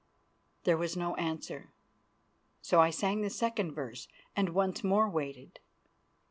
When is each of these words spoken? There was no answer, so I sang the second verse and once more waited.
There 0.63 0.77
was 0.79 0.97
no 0.97 1.13
answer, 1.17 1.75
so 2.59 2.79
I 2.81 2.89
sang 2.89 3.21
the 3.21 3.29
second 3.29 3.73
verse 3.75 4.07
and 4.35 4.49
once 4.49 4.83
more 4.83 5.07
waited. 5.07 5.59